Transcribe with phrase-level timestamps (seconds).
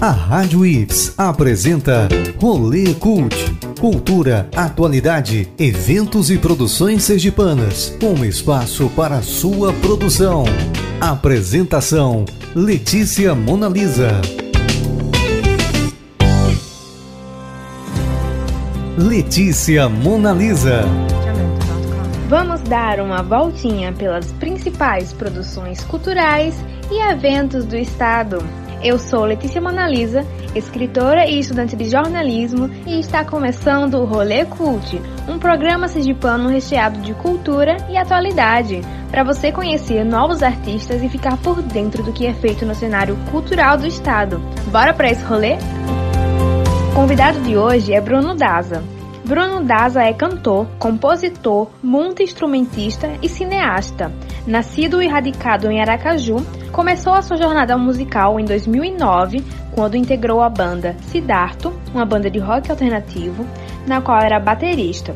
[0.00, 2.06] A Rádio Ips apresenta
[2.38, 3.34] Rolê Cult.
[3.80, 7.96] Cultura, atualidade, eventos e produções sergipanas.
[8.02, 10.44] Um espaço para sua produção.
[11.00, 12.24] Apresentação:
[12.54, 14.20] Letícia Monalisa.
[18.96, 20.84] Letícia Monalisa.
[22.28, 26.54] Vamos dar uma voltinha pelas principais produções culturais
[26.90, 28.38] e eventos do estado.
[28.82, 30.24] Eu sou Letícia Monalisa,
[30.54, 37.00] escritora e estudante de jornalismo, e está começando o Rolê Cult, um programa sergipano recheado
[37.00, 42.26] de cultura e atualidade, para você conhecer novos artistas e ficar por dentro do que
[42.26, 44.40] é feito no cenário cultural do estado.
[44.70, 45.56] Bora para esse rolê?
[46.90, 48.82] O convidado de hoje é Bruno Daza.
[49.24, 54.12] Bruno Daza é cantor, compositor, multi-instrumentista e cineasta.
[54.46, 56.36] Nascido e radicado em Aracaju,
[56.70, 62.38] começou a sua jornada musical em 2009, quando integrou a banda Sidarto, uma banda de
[62.38, 63.44] rock alternativo,
[63.88, 65.12] na qual era baterista.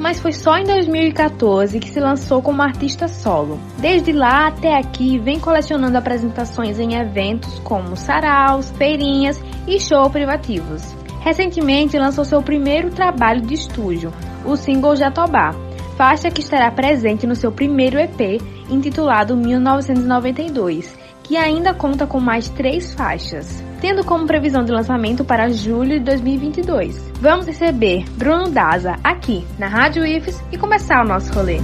[0.00, 3.60] Mas foi só em 2014 que se lançou como artista solo.
[3.78, 10.82] Desde lá até aqui, vem colecionando apresentações em eventos como saraus, feirinhas e shows privativos.
[11.20, 14.12] Recentemente lançou seu primeiro trabalho de estúdio,
[14.44, 15.54] o single Jatobá,
[15.96, 18.42] faixa que estará presente no seu primeiro EP,
[18.72, 25.50] intitulado 1992, que ainda conta com mais três faixas, tendo como previsão de lançamento para
[25.50, 27.12] julho de 2022.
[27.20, 31.60] Vamos receber Bruno Daza aqui na Rádio IFES e começar o nosso rolê.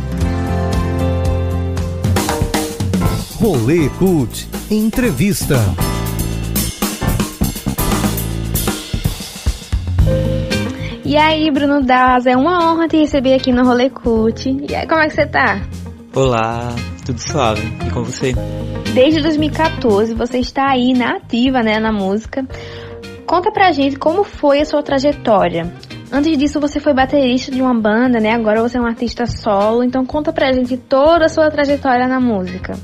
[3.41, 5.57] Rolê Cult Entrevista.
[11.05, 14.47] E aí, Bruno Daza, é uma honra te receber aqui no Rolê Cult.
[14.69, 15.59] E aí, como é que você tá?
[16.15, 16.69] Olá,
[17.09, 17.63] tudo suave.
[17.87, 18.35] E com você?
[18.93, 22.47] Desde 2014 você está aí na ativa, né, na música.
[23.27, 25.73] Conta pra gente como foi a sua trajetória.
[26.13, 28.33] Antes disso você foi baterista de uma banda, né?
[28.33, 29.83] Agora você é um artista solo.
[29.83, 32.79] Então conta pra gente toda a sua trajetória na música.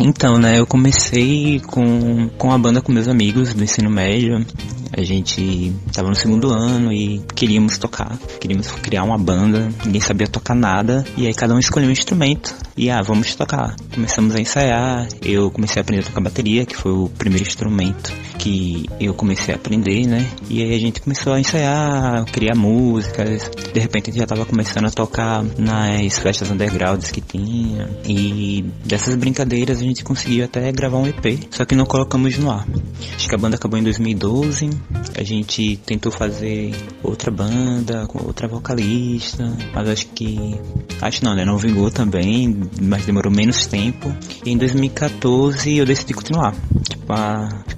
[0.00, 4.44] Então, né, eu comecei com, com a banda com meus amigos do ensino médio.
[4.92, 10.26] A gente estava no segundo ano e queríamos tocar, queríamos criar uma banda, ninguém sabia
[10.26, 12.54] tocar nada, e aí cada um escolheu um instrumento.
[12.76, 13.76] E ah, vamos tocar.
[13.94, 18.12] Começamos a ensaiar, eu comecei a aprender a tocar bateria, que foi o primeiro instrumento
[18.38, 20.28] que eu comecei a aprender, né?
[20.50, 23.48] E aí a gente começou a ensaiar, criar músicas.
[23.72, 27.88] De repente a gente já estava começando a tocar nas festas undergrounds que tinha.
[28.04, 32.50] E dessas brincadeiras a gente conseguiu até gravar um EP, só que não colocamos no
[32.50, 32.66] ar.
[33.14, 34.70] Acho que a banda acabou em 2012.
[35.16, 39.44] A gente tentou fazer outra banda com outra vocalista,
[39.74, 40.58] mas acho que
[41.00, 41.44] acho não, né?
[41.44, 44.14] Não vingou também, mas demorou menos tempo.
[44.44, 46.54] E em 2014 eu decidi continuar.
[46.88, 47.14] Tipo,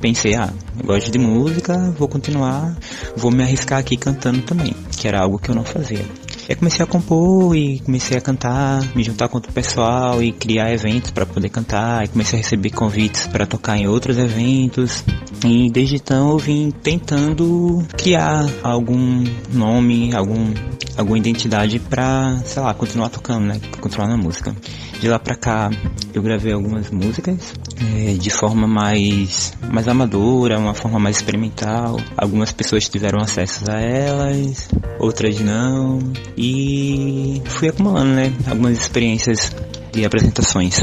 [0.00, 0.52] pensei, ah,
[0.84, 2.76] gosto de música, vou continuar,
[3.16, 6.04] vou me arriscar aqui cantando também, que era algo que eu não fazia.
[6.48, 10.72] Aí comecei a compor e comecei a cantar, me juntar com outro pessoal e criar
[10.72, 12.04] eventos para poder cantar.
[12.04, 15.04] E comecei a receber convites para tocar em outros eventos.
[15.44, 20.52] E desde então eu vim tentando criar algum nome, algum
[20.96, 23.60] alguma identidade pra, sei lá, continuar tocando, né?
[23.80, 24.54] Continuar na música.
[25.00, 25.70] De lá pra cá
[26.12, 31.98] eu gravei algumas músicas é, de forma mais, mais amadora, uma forma mais experimental.
[32.16, 34.68] Algumas pessoas tiveram acesso a elas,
[34.98, 35.98] outras não.
[36.36, 38.32] E fui acumulando, né?
[38.48, 39.54] Algumas experiências
[39.92, 40.80] de apresentações.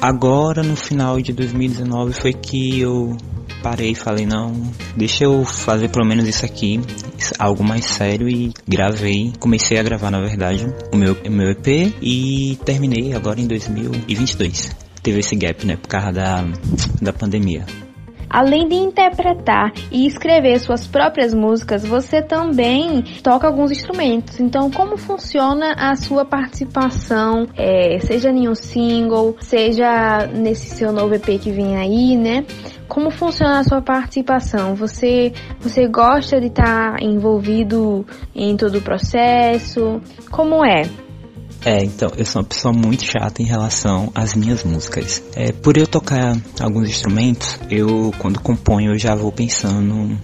[0.00, 3.16] Agora, no final de 2019, foi que eu
[3.62, 4.52] parei e falei, não,
[4.96, 6.80] deixa eu fazer pelo menos isso aqui,
[7.38, 11.94] algo mais sério e gravei, comecei a gravar na verdade o meu, o meu EP
[12.02, 14.74] e terminei agora em 2022.
[15.02, 16.44] Teve esse gap, né, por causa da,
[17.00, 17.66] da pandemia.
[18.32, 24.40] Além de interpretar e escrever suas próprias músicas, você também toca alguns instrumentos.
[24.40, 31.14] Então, como funciona a sua participação, é, seja em um single, seja nesse seu novo
[31.14, 32.46] EP que vem aí, né?
[32.88, 34.74] Como funciona a sua participação?
[34.76, 40.00] Você, você gosta de estar tá envolvido em todo o processo?
[40.30, 40.88] Como é?
[41.64, 45.22] É, então, eu sou uma pessoa muito chata em relação às minhas músicas.
[45.36, 50.18] É, por eu tocar alguns instrumentos, eu, quando componho, eu já vou pensando.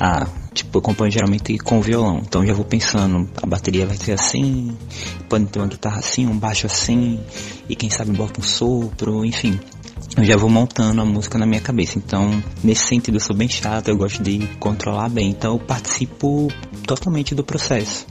[0.00, 2.20] Ah, tipo, eu componho geralmente com violão.
[2.26, 4.76] Então, já vou pensando, a bateria vai ser assim,
[5.28, 7.20] pode ter uma guitarra assim, um baixo assim,
[7.68, 9.60] e quem sabe bota um sopro, enfim.
[10.16, 11.96] Eu já vou montando a música na minha cabeça.
[11.96, 15.30] Então, nesse sentido, eu sou bem chato, eu gosto de controlar bem.
[15.30, 16.48] Então, eu participo
[16.84, 18.10] totalmente do processo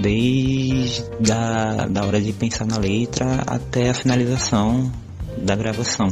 [0.00, 4.90] desde da, da hora de pensar na letra até a finalização
[5.36, 6.08] da gravação.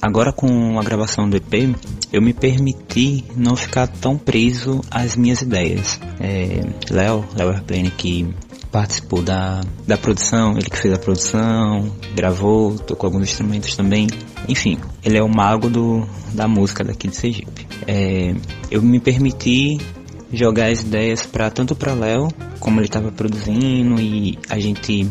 [0.00, 1.74] agora com a gravação do EP,
[2.12, 6.00] eu me permiti não ficar tão preso às minhas ideias.
[6.20, 8.34] É, Léo, Léo Airplane, que
[8.70, 14.06] participou da, da produção, ele que fez a produção, gravou, tocou alguns instrumentos também.
[14.48, 17.66] Enfim, ele é o mago do, da música daqui de Sergipe.
[17.86, 18.34] É,
[18.70, 19.78] eu me permiti
[20.32, 22.28] jogar as ideias para tanto para Léo,
[22.60, 25.10] como ele estava produzindo e a gente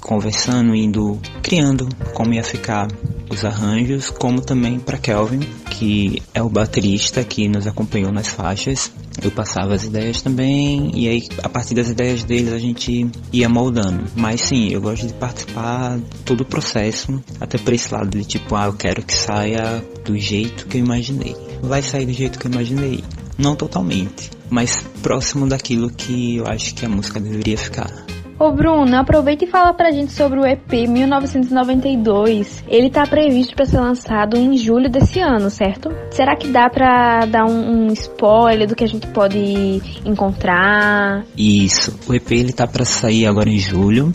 [0.00, 2.88] conversando, indo criando como ia ficar
[3.30, 8.90] os arranjos, como também para Kelvin, que é o baterista que nos acompanhou nas faixas.
[9.22, 13.48] Eu passava as ideias também e aí a partir das ideias deles a gente ia
[13.48, 14.04] moldando.
[14.16, 18.54] Mas sim, eu gosto de participar todo o processo, até por esse lado de tipo,
[18.54, 21.36] ah, eu quero que saia do jeito que eu imaginei.
[21.62, 23.04] Vai sair do jeito que eu imaginei.
[23.36, 27.90] Não totalmente, mas próximo daquilo que eu acho que a música deveria ficar.
[28.38, 32.62] Ô Bruno, aproveita e fala pra gente sobre o EP 1992.
[32.68, 35.90] Ele tá previsto para ser lançado em julho desse ano, certo?
[36.12, 41.24] Será que dá pra dar um, um spoiler do que a gente pode encontrar?
[41.36, 44.14] Isso, o EP ele tá para sair agora em julho.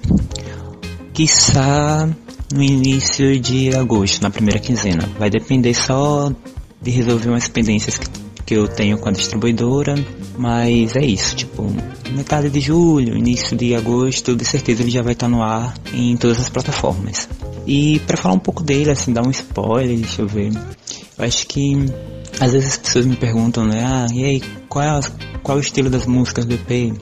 [1.14, 2.08] Quiçá
[2.54, 5.04] no início de agosto, na primeira quinzena.
[5.20, 6.32] Vai depender só
[6.82, 9.96] de resolver umas pendências que que eu tenho com a distribuidora,
[10.38, 11.66] mas é isso, tipo,
[12.12, 16.16] metade de julho, início de agosto, de certeza ele já vai estar no ar em
[16.18, 17.28] todas as plataformas.
[17.66, 20.52] E para falar um pouco dele, assim, dar um spoiler, deixa eu ver.
[21.18, 21.86] Eu acho que
[22.40, 25.00] às vezes as pessoas me perguntam, né, ah, e aí, qual é,
[25.42, 26.94] qual é o estilo das músicas do EP?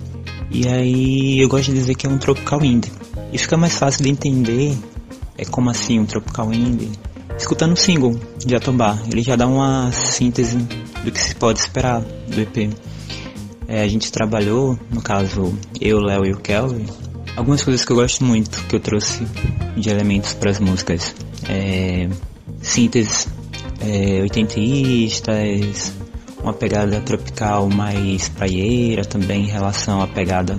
[0.51, 2.91] E aí eu gosto de dizer que é um tropical indie.
[3.31, 4.77] E fica mais fácil de entender,
[5.38, 6.91] é como assim um tropical indie?
[7.38, 10.57] Escutando o single de Atobá, ele já dá uma síntese
[11.03, 12.74] do que se pode esperar do EP.
[13.68, 16.86] É, a gente trabalhou, no caso eu, Léo e o Kelvin,
[17.36, 19.25] algumas coisas que eu gosto muito que eu trouxe
[19.77, 21.15] de elementos para as músicas.
[21.48, 22.09] É,
[22.62, 23.27] sínteses
[23.80, 25.94] é, oitentistas,
[26.42, 30.57] uma pegada tropical mais praieira também em relação à pegada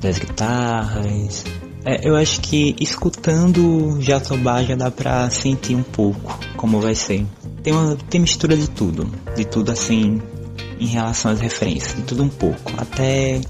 [0.00, 1.44] das guitarras.
[1.84, 7.24] É, eu acho que escutando Jatobá já dá pra sentir um pouco como vai ser
[7.62, 9.10] tem, uma, tem mistura de tudo.
[9.36, 10.20] De tudo assim,
[10.78, 11.94] em relação às referências.
[11.94, 12.72] De tudo um pouco.
[12.76, 13.40] Até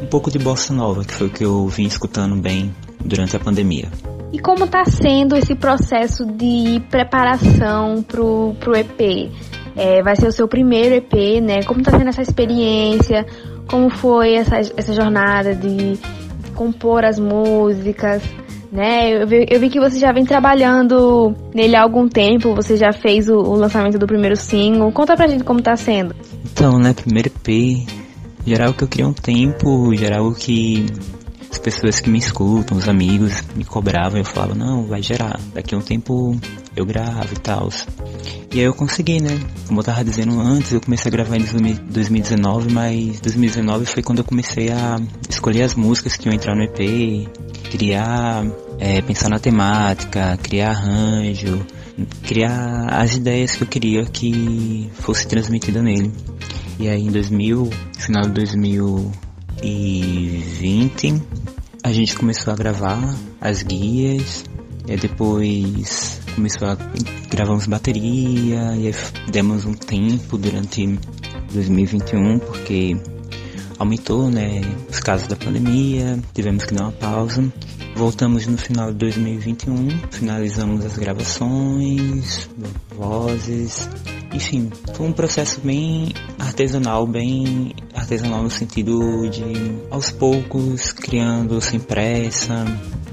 [0.00, 2.74] um pouco de bossa nova, que foi o que eu vim escutando bem
[3.04, 3.88] durante a pandemia.
[4.32, 9.32] E como está sendo esse processo de preparação pro, pro EP?
[9.74, 11.62] É, vai ser o seu primeiro EP, né?
[11.62, 13.24] Como está sendo essa experiência?
[13.68, 15.98] Como foi essa, essa jornada de
[16.54, 18.22] compor as músicas?
[18.70, 19.22] Né?
[19.22, 22.92] Eu vi, eu vi, que você já vem trabalhando nele há algum tempo, você já
[22.92, 24.92] fez o, o, lançamento do primeiro single.
[24.92, 26.14] Conta pra gente como tá sendo.
[26.52, 27.88] Então, né, primeiro EP,
[28.46, 30.86] geral que eu queria um tempo, geral que
[31.50, 35.74] as pessoas que me escutam, os amigos me cobravam, eu falava, não, vai gerar, daqui
[35.74, 36.38] a um tempo
[36.76, 37.68] eu gravo e tal.
[38.52, 39.38] E aí eu consegui, né?
[39.66, 41.44] Como eu tava dizendo antes, eu comecei a gravar em
[41.90, 46.62] 2019, mas 2019 foi quando eu comecei a escolher as músicas que iam entrar no
[46.62, 47.28] EP,
[47.70, 48.44] criar,
[48.78, 51.66] é, pensar na temática, criar arranjo,
[52.26, 56.12] criar as ideias que eu queria que fosse transmitida nele.
[56.78, 61.22] E aí em 2000, final de 2020,
[61.82, 64.44] a gente começou a gravar as guias,
[64.88, 66.76] e depois começou a
[67.30, 68.90] gravamos bateria e
[69.30, 70.98] demos um tempo durante
[71.52, 72.96] 2021 porque
[73.78, 77.52] aumentou, né, os casos da pandemia, tivemos que dar uma pausa.
[77.94, 82.48] Voltamos no final de 2021, finalizamos as gravações,
[82.94, 83.88] vozes,
[84.32, 89.42] enfim, foi um processo bem artesanal, bem artesanal no sentido de
[89.90, 92.64] aos poucos criando sem pressa,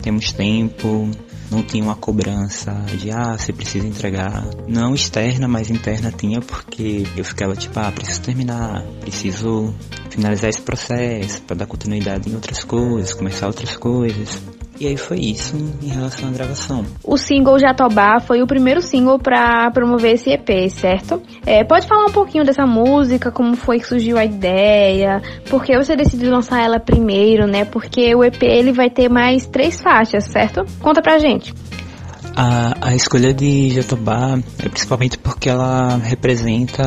[0.01, 1.09] temos tempo,
[1.49, 4.45] não tinha uma cobrança de ah, você precisa entregar.
[4.67, 9.73] Não externa, mas interna tinha porque eu ficava tipo, ah, preciso terminar, preciso
[10.09, 14.41] finalizar esse processo para dar continuidade em outras coisas, começar outras coisas.
[14.79, 16.85] E aí foi isso em relação à gravação.
[17.03, 21.21] O single Jatobá foi o primeiro single para promover esse EP, certo?
[21.45, 25.77] É, pode falar um pouquinho dessa música, como foi que surgiu a ideia, por que
[25.77, 27.63] você decidiu lançar ela primeiro, né?
[27.63, 30.65] Porque o EP ele vai ter mais três faixas, certo?
[30.81, 31.53] Conta pra gente.
[32.35, 36.83] A, a escolha de Jatobá é principalmente porque ela representa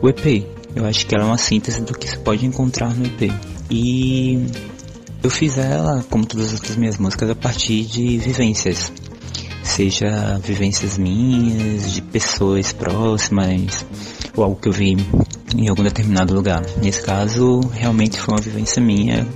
[0.00, 0.46] o EP.
[0.76, 3.32] Eu acho que ela é uma síntese do que se pode encontrar no EP.
[3.68, 4.46] E
[5.24, 8.92] eu fiz ela, como todas as outras minhas músicas, a partir de vivências.
[9.62, 13.86] Seja vivências minhas, de pessoas próximas,
[14.36, 14.96] ou algo que eu vi
[15.56, 16.62] em algum determinado lugar.
[16.82, 19.26] Nesse caso, realmente foi uma vivência minha.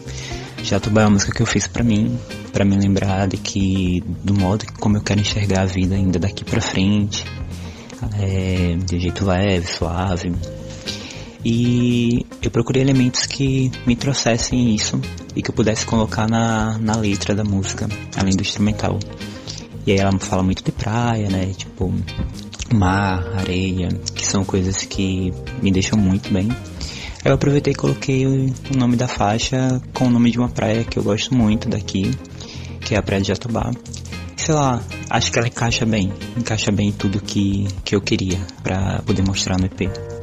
[0.62, 2.18] Já é uma música que eu fiz pra mim,
[2.52, 6.44] para me lembrar de que do modo como eu quero enxergar a vida ainda daqui
[6.44, 7.24] para frente,
[8.18, 10.32] é, de jeito leve, suave.
[11.44, 15.00] E eu procurei elementos que me trouxessem isso
[15.36, 18.98] e que eu pudesse colocar na, na letra da música, além do instrumental.
[19.86, 21.46] E aí ela fala muito de praia, né?
[21.56, 21.94] Tipo,
[22.74, 26.48] mar, areia, que são coisas que me deixam muito bem.
[27.24, 30.98] Eu aproveitei e coloquei o nome da faixa com o nome de uma praia que
[30.98, 32.10] eu gosto muito daqui,
[32.80, 33.70] que é a Praia de Jatobá.
[34.36, 39.02] Sei lá, acho que ela encaixa bem, encaixa bem tudo que, que eu queria para
[39.02, 40.17] poder mostrar no EP.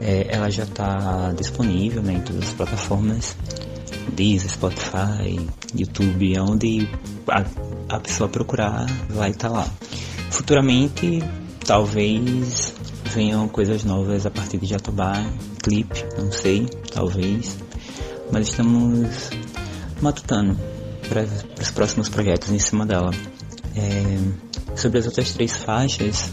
[0.00, 3.36] É, ela já está disponível né, em todas as plataformas,
[4.12, 6.88] Deezer, Spotify, YouTube, onde
[7.28, 7.44] a,
[7.96, 9.68] a pessoa procurar vai estar tá lá.
[10.30, 11.22] Futuramente,
[11.64, 12.74] talvez
[13.14, 15.14] venham coisas novas a partir de Jatobá,
[15.62, 17.56] clipe, não sei, talvez.
[18.32, 19.30] Mas estamos
[20.00, 20.58] matutando
[21.08, 21.24] para
[21.60, 23.10] os próximos projetos em cima dela.
[23.76, 26.30] É, sobre as outras três faixas,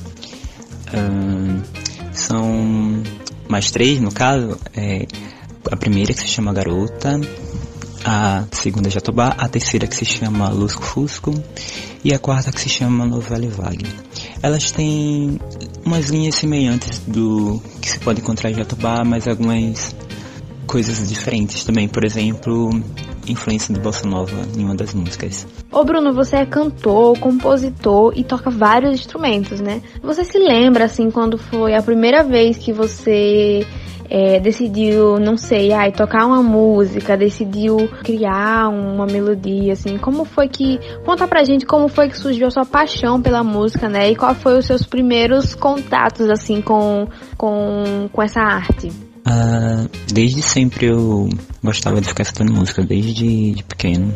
[0.93, 1.61] hum,
[2.11, 3.03] são
[3.51, 4.57] mais três no caso.
[4.73, 5.05] É,
[5.69, 7.19] a primeira que se chama Garota,
[8.03, 11.31] a segunda Jatobá, a terceira que se chama Lusco Fusco
[12.03, 13.85] e a quarta que se chama Novela Vague.
[14.41, 15.39] Elas têm
[15.85, 19.95] umas linhas semelhantes do que se pode encontrar em Jatobá, mas algumas
[20.65, 21.87] coisas diferentes também.
[21.87, 22.71] Por exemplo,
[23.27, 25.47] influência do Bossa Nova em uma das músicas.
[25.71, 29.81] Ô Bruno, você é cantor, compositor e toca vários instrumentos, né?
[30.01, 33.65] Você se lembra, assim, quando foi a primeira vez que você
[34.11, 40.49] é, decidiu, não sei, ai, tocar uma música, decidiu criar uma melodia, assim, como foi
[40.49, 44.15] que, conta pra gente como foi que surgiu a sua paixão pela música, né, e
[44.17, 49.10] qual foi os seus primeiros contatos, assim, com, com, com essa arte?
[49.21, 51.29] Uh, desde sempre eu
[51.63, 54.13] gostava de ficar escutando música, desde de pequeno.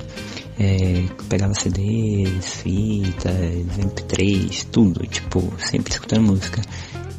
[0.58, 3.36] É, pegava CDs, fitas,
[3.78, 6.62] MP3, tudo, tipo, sempre escutando música.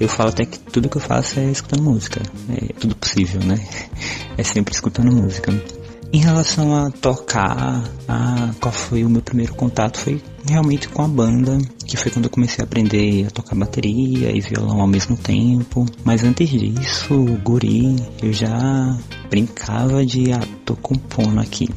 [0.00, 2.20] Eu falo até que tudo que eu faço é escutando música.
[2.50, 3.58] É tudo possível, né?
[4.38, 5.50] É sempre escutando música.
[6.12, 11.08] Em relação a tocar, a qual foi o meu primeiro contato foi realmente com a
[11.08, 15.16] banda, que foi quando eu comecei a aprender a tocar bateria e violão ao mesmo
[15.16, 15.84] tempo.
[16.04, 18.96] Mas antes disso, guri, eu já
[19.28, 21.68] brincava de ah, tô compondo aqui.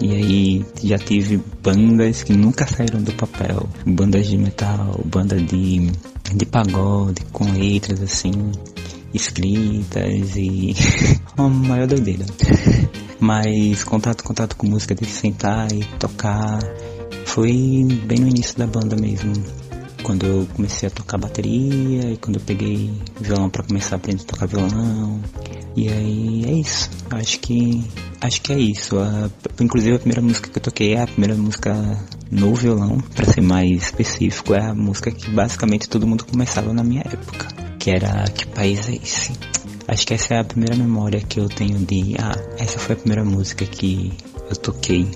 [0.00, 5.90] E aí já tive bandas que nunca saíram do papel, bandas de metal, banda de
[6.34, 8.52] de pagode, com letras assim,
[9.14, 10.74] escritas e
[11.36, 12.26] uma maior doideira.
[13.20, 16.60] Mas contato, contato com música de sentar e tocar
[17.26, 19.32] foi bem no início da banda mesmo.
[20.02, 24.22] Quando eu comecei a tocar bateria e quando eu peguei violão para começar a aprender
[24.22, 25.20] a tocar violão.
[25.76, 26.90] E aí é isso.
[27.10, 27.84] Acho que
[28.20, 28.98] acho que é isso.
[28.98, 31.74] A, inclusive a primeira música que eu toquei é a primeira música
[32.30, 36.84] no violão, para ser mais específico, é a música que basicamente todo mundo começava na
[36.84, 37.48] minha época,
[37.78, 39.32] que era Que País é Esse?
[39.88, 42.98] Acho que essa é a primeira memória que eu tenho de, ah, essa foi a
[42.98, 44.12] primeira música que
[44.50, 45.08] eu toquei.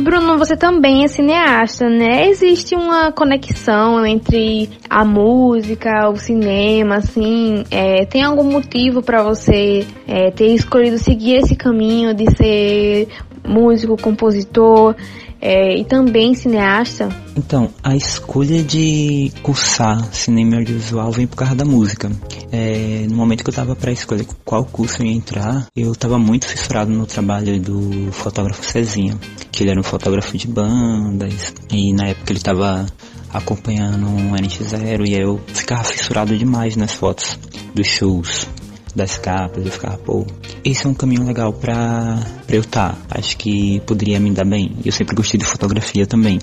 [0.00, 2.28] Bruno, você também é cineasta, né?
[2.28, 7.64] Existe uma conexão entre a música, o cinema, assim?
[7.70, 13.08] É, tem algum motivo para você é, ter escolhido seguir esse caminho de ser
[13.46, 14.94] músico, compositor?
[15.40, 17.08] é, e também cineasta.
[17.36, 22.10] Então, a escolha de cursar cinema audiovisual vem por causa da música.
[22.50, 26.18] É, no momento que eu estava para escolher qual curso eu ia entrar, eu estava
[26.18, 29.18] muito fissurado no trabalho do fotógrafo Cezinha,
[29.52, 32.86] que ele era um fotógrafo de bandas, e na época ele estava
[33.32, 37.38] acompanhando um NX0 e eu ficava fissurado demais nas fotos
[37.74, 38.48] dos shows
[38.96, 40.26] das capas, eu ficava, pô,
[40.64, 42.94] esse é um caminho legal pra, pra eu estar.
[42.94, 43.18] Tá.
[43.18, 44.74] Acho que poderia me dar bem.
[44.84, 46.38] Eu sempre gostei de fotografia também.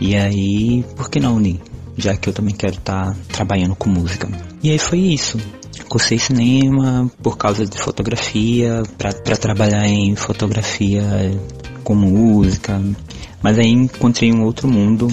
[0.00, 1.60] E aí, por que não unir?
[1.96, 4.28] Já que eu também quero estar tá trabalhando com música.
[4.62, 5.38] E aí foi isso.
[5.88, 11.04] Cursei cinema por causa de fotografia, para trabalhar em fotografia
[11.84, 12.82] com música.
[13.40, 15.08] Mas aí encontrei um outro mundo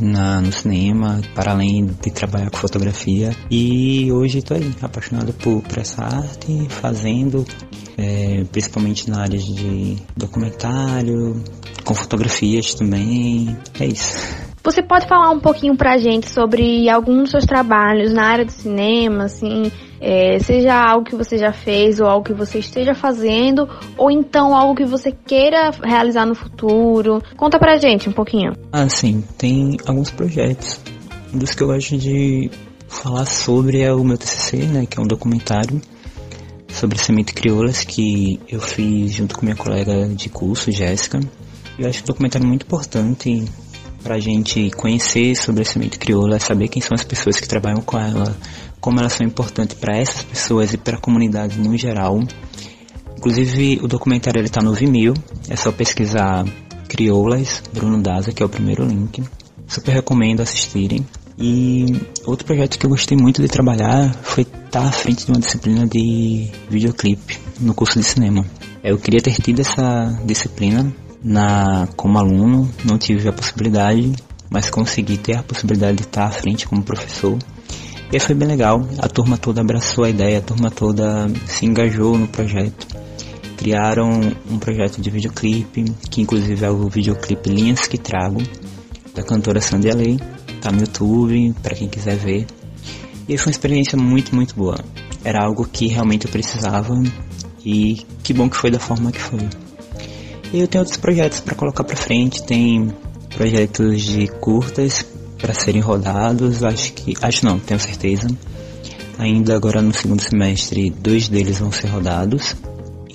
[0.00, 3.34] na, no cinema, para além de trabalhar com fotografia.
[3.50, 7.44] E hoje estou aí, apaixonado por, por essa arte, fazendo,
[7.96, 11.42] é, principalmente na área de documentário,
[11.84, 13.56] com fotografias também.
[13.78, 14.48] É isso.
[14.62, 18.52] Você pode falar um pouquinho pra gente sobre alguns dos seus trabalhos na área do
[18.52, 23.68] cinema, assim, é, seja algo que você já fez ou algo que você esteja fazendo,
[23.96, 27.22] ou então algo que você queira realizar no futuro.
[27.36, 28.52] Conta pra gente um pouquinho.
[28.72, 30.80] Ah, sim, tem alguns projetos.
[31.32, 32.50] Um dos que eu gosto de
[32.88, 35.80] falar sobre é o meu TCC, né, que é um documentário
[36.68, 41.20] sobre semente crioulas que eu fiz junto com minha colega de curso, Jéssica.
[41.78, 43.44] Eu acho o documentário muito importante
[44.02, 47.80] para a gente conhecer sobre a semente crioula, saber quem são as pessoas que trabalham
[47.80, 48.36] com ela,
[48.80, 52.20] como elas são importantes para essas pessoas e para a comunidade no geral.
[53.16, 55.14] Inclusive, o documentário está no Vimeo,
[55.48, 56.44] é só pesquisar
[56.88, 59.22] Crioulas, Bruno Daza, que é o primeiro link.
[59.66, 61.04] Super recomendo assistirem.
[61.40, 65.38] E outro projeto que eu gostei muito de trabalhar foi estar à frente de uma
[65.38, 68.44] disciplina de videoclipe no curso de cinema.
[68.82, 74.12] Eu queria ter tido essa disciplina na como aluno, não tive a possibilidade,
[74.50, 77.38] mas consegui ter a possibilidade de estar à frente como professor.
[78.10, 82.16] E foi bem legal, a turma toda abraçou a ideia, a turma toda se engajou
[82.16, 82.86] no projeto.
[83.56, 84.20] Criaram
[84.50, 88.40] um projeto de videoclipe, que inclusive é o videoclipe Linhas que Trago,
[89.14, 90.18] da cantora Sandy Alei.
[90.60, 92.46] Tá no YouTube, para quem quiser ver.
[93.28, 94.78] E foi uma experiência muito, muito boa.
[95.22, 96.94] Era algo que realmente eu precisava
[97.64, 99.67] e que bom que foi da forma que foi.
[100.52, 102.90] E eu tenho outros projetos para colocar para frente, tem
[103.34, 105.04] projetos de curtas
[105.38, 108.28] para serem rodados, acho que, acho não, tenho certeza.
[109.18, 112.56] Ainda agora no segundo semestre, dois deles vão ser rodados.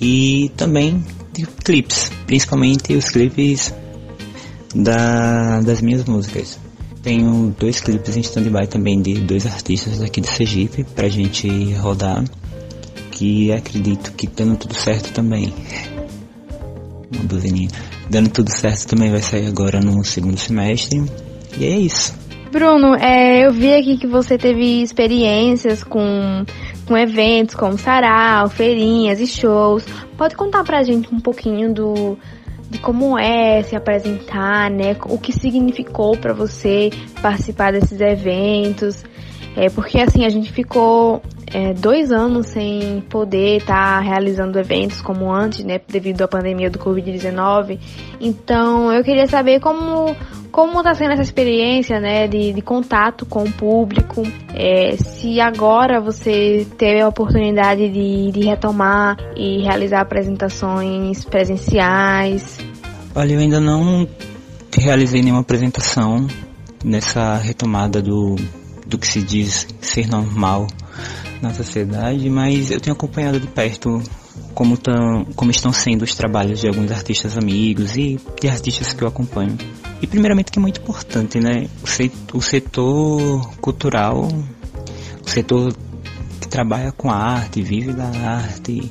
[0.00, 1.04] E também
[1.64, 3.74] clipes, principalmente os clipes
[4.74, 6.58] da, das minhas músicas.
[7.02, 12.24] Tenho dois clipes em stand-by também de dois artistas aqui de Sergipe pra gente rodar.
[13.10, 15.52] Que acredito que dando tudo certo também.
[17.14, 17.68] Uma buzininha.
[18.10, 21.02] Dando tudo certo também vai sair agora no segundo semestre.
[21.58, 22.14] E é isso.
[22.50, 26.44] Bruno, é, eu vi aqui que você teve experiências com,
[26.86, 29.84] com eventos como sarau, feirinhas e shows.
[30.16, 32.16] Pode contar pra gente um pouquinho do,
[32.70, 34.96] de como é se apresentar, né?
[35.06, 36.90] O que significou para você
[37.20, 39.02] participar desses eventos.
[39.56, 45.00] É porque assim a gente ficou é, dois anos sem poder estar tá realizando eventos
[45.00, 45.80] como antes, né?
[45.88, 47.78] Devido à pandemia do Covid-19.
[48.20, 50.14] Então eu queria saber como
[50.50, 54.22] como está sendo essa experiência, né, de, de contato com o público?
[54.54, 62.58] É, se agora você teve a oportunidade de, de retomar e realizar apresentações presenciais?
[63.16, 64.06] Olha, eu ainda não
[64.78, 66.28] realizei nenhuma apresentação
[66.84, 68.36] nessa retomada do,
[68.86, 70.66] do que se diz ser normal
[71.40, 74.02] na sociedade, mas eu tenho acompanhado de perto
[74.54, 79.02] como, tão, como estão sendo os trabalhos de alguns artistas amigos e de artistas que
[79.02, 79.56] eu acompanho.
[80.00, 81.68] E primeiramente que é muito importante, né?
[82.32, 84.28] O setor cultural,
[85.24, 85.74] o setor
[86.40, 88.90] que trabalha com a arte, vive da arte,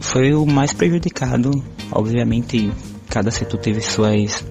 [0.00, 1.50] foi o mais prejudicado.
[1.92, 2.72] Obviamente,
[3.08, 4.44] cada setor teve suas,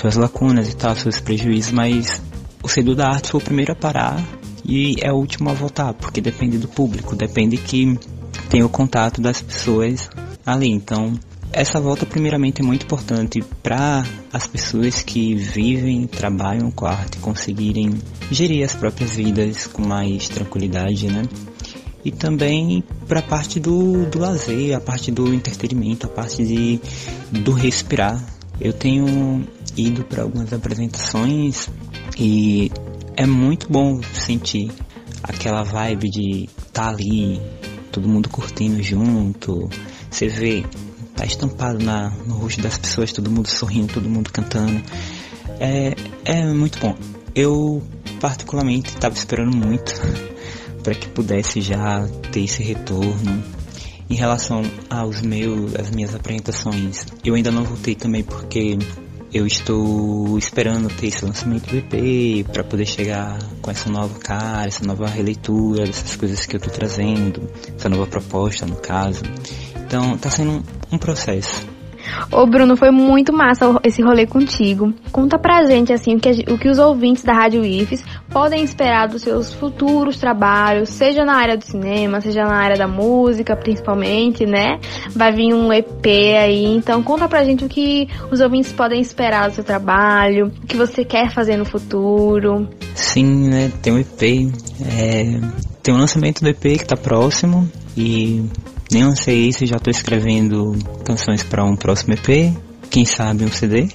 [0.00, 2.20] suas lacunas e tal, seus prejuízos, mas
[2.62, 4.22] o setor da arte foi o primeiro a parar
[4.64, 7.98] e é o último a voltar, porque depende do público, depende que
[8.48, 10.08] tenha o contato das pessoas
[10.46, 10.70] ali.
[10.70, 11.14] Então,
[11.52, 17.94] essa volta primeiramente é muito importante para as pessoas que vivem, trabalham com arte conseguirem
[18.30, 21.24] gerir as próprias vidas com mais tranquilidade, né?
[22.04, 26.80] E também para a parte do, do lazer, a parte do entretenimento, a parte de,
[27.30, 28.24] do respirar.
[28.60, 29.46] Eu tenho
[29.76, 31.68] ido para algumas apresentações
[32.16, 32.70] e
[33.16, 34.70] é muito bom sentir
[35.22, 37.40] aquela vibe de estar tá ali,
[37.90, 39.68] todo mundo curtindo junto.
[40.10, 40.64] Você vê,
[41.14, 44.82] tá estampado na, no rosto das pessoas, todo mundo sorrindo, todo mundo cantando.
[45.60, 45.94] É,
[46.24, 46.96] é muito bom.
[47.34, 47.82] Eu
[48.20, 49.94] particularmente estava esperando muito
[50.82, 53.42] para que pudesse já ter esse retorno.
[54.10, 58.76] Em relação aos meus, as minhas apresentações, eu ainda não voltei também porque
[59.32, 64.66] eu estou esperando ter esse lançamento do EP para poder chegar com essa nova cara,
[64.66, 69.22] essa nova releitura dessas coisas que eu estou trazendo, essa nova proposta no caso.
[69.86, 71.66] Então tá sendo um processo.
[72.30, 74.92] Ô Bruno, foi muito massa esse rolê contigo.
[75.10, 79.08] Conta pra gente assim o que, o que os ouvintes da Rádio IFES podem esperar
[79.08, 84.46] dos seus futuros trabalhos, seja na área do cinema, seja na área da música, principalmente,
[84.46, 84.78] né?
[85.10, 89.48] Vai vir um EP aí, então conta pra gente o que os ouvintes podem esperar
[89.48, 92.68] do seu trabalho, o que você quer fazer no futuro.
[92.94, 93.70] Sim, né?
[93.82, 94.22] Tem um EP,
[94.80, 95.40] é...
[95.82, 98.44] tem um lançamento do EP que tá próximo e
[98.92, 102.54] nem lancei isso, já estou escrevendo canções para um próximo EP,
[102.90, 103.88] quem sabe um CD.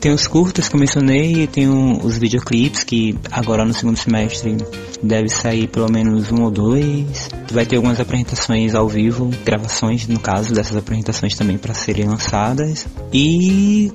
[0.00, 4.56] Tem os curtas que eu mencionei e tem os videoclipes que agora no segundo semestre
[5.00, 7.28] deve sair pelo menos um ou dois.
[7.52, 12.88] Vai ter algumas apresentações ao vivo, gravações no caso dessas apresentações também para serem lançadas.
[13.12, 13.92] E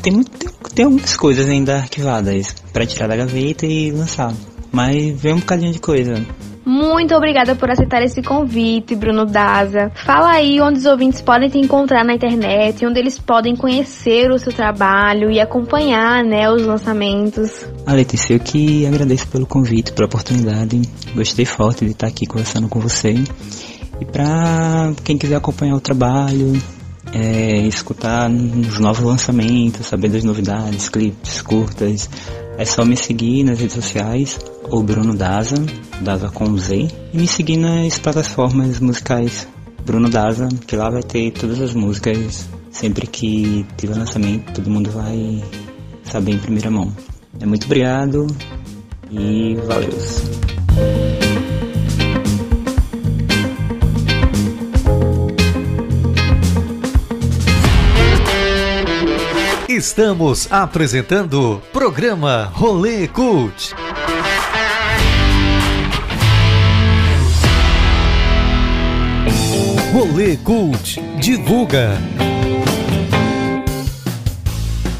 [0.00, 4.32] tem, tem, tem algumas coisas ainda arquivadas para tirar da gaveta e lançar.
[4.70, 6.24] Mas vem um bocadinho de coisa.
[6.64, 9.90] Muito obrigada por aceitar esse convite, Bruno Daza.
[9.94, 14.38] Fala aí onde os ouvintes podem te encontrar na internet, onde eles podem conhecer o
[14.38, 17.66] seu trabalho e acompanhar, né, os lançamentos.
[17.84, 20.80] A Letícia, eu que agradeço pelo convite, pela oportunidade.
[21.14, 23.14] Gostei forte de estar aqui conversando com você.
[24.00, 26.52] E para quem quiser acompanhar o trabalho,
[27.12, 32.08] é, escutar os novos lançamentos, saber das novidades, clipes, curtas,
[32.58, 34.38] é só me seguir nas redes sociais,
[34.70, 35.56] o Bruno Daza,
[36.00, 39.48] Daza com Z, e me seguir nas plataformas musicais
[39.84, 42.48] Bruno Daza, que lá vai ter todas as músicas.
[42.70, 45.42] Sempre que tiver lançamento, todo mundo vai
[46.04, 46.94] saber em primeira mão.
[47.40, 48.26] É muito obrigado
[49.10, 51.21] e valeu.
[59.72, 63.74] Estamos apresentando programa Rolê Cult.
[69.94, 71.92] Rolê Cult divulga.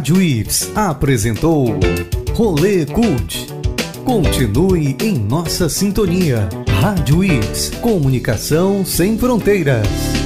[0.00, 1.78] Rádio Ips apresentou
[2.32, 3.48] Rolê Cult.
[4.02, 6.48] Continue em nossa sintonia.
[6.80, 10.19] Rádio Ips, comunicação sem fronteiras.